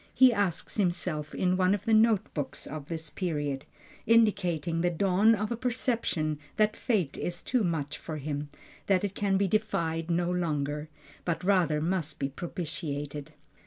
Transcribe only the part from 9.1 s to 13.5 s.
can be defied no longer, but rather must be propitiated.